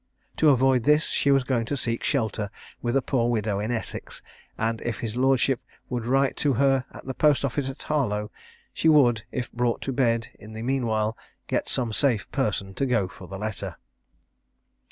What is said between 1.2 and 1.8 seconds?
was going to